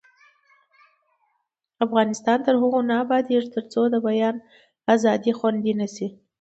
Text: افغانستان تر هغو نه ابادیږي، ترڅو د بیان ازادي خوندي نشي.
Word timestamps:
افغانستان 1.85 2.37
تر 2.45 2.55
هغو 2.61 2.79
نه 2.89 2.93
ابادیږي، 3.03 3.47
ترڅو 3.55 3.81
د 3.93 3.95
بیان 4.07 4.35
ازادي 4.95 5.31
خوندي 5.39 5.73
نشي. 5.81 6.07